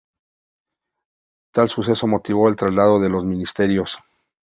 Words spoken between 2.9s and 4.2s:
de los ministerios.